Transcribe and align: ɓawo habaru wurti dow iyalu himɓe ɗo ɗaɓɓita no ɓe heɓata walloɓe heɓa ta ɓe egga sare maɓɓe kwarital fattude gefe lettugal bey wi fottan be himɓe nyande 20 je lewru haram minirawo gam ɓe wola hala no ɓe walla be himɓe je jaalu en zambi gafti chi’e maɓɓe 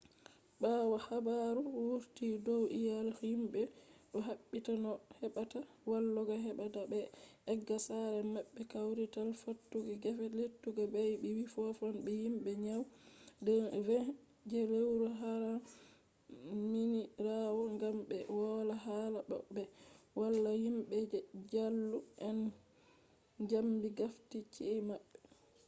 ɓawo 0.61 0.95
habaru 1.07 1.63
wurti 1.87 2.27
dow 2.45 2.63
iyalu 2.79 3.11
himɓe 3.23 3.61
ɗo 4.11 4.17
ɗaɓɓita 4.27 4.71
no 4.83 4.91
ɓe 5.05 5.13
heɓata 5.21 5.59
walloɓe 5.89 6.33
heɓa 6.45 6.65
ta 6.75 6.81
ɓe 6.91 6.99
egga 7.51 7.75
sare 7.87 8.19
maɓɓe 8.33 8.61
kwarital 8.71 9.29
fattude 9.43 9.93
gefe 10.03 10.25
lettugal 10.37 10.89
bey 10.93 11.11
wi 11.21 11.33
fottan 11.53 11.95
be 12.05 12.11
himɓe 12.23 12.51
nyande 12.65 13.53
20 13.67 14.09
je 14.49 14.59
lewru 14.71 15.05
haram 15.19 15.59
minirawo 16.69 17.63
gam 17.81 17.97
ɓe 18.09 18.17
wola 18.39 18.75
hala 18.85 19.19
no 19.29 19.37
ɓe 19.55 19.63
walla 20.19 20.49
be 20.53 20.59
himɓe 20.65 20.97
je 21.11 21.19
jaalu 21.51 21.99
en 22.27 22.39
zambi 23.49 23.87
gafti 23.97 24.37
chi’e 24.53 24.75
maɓɓe 24.89 25.17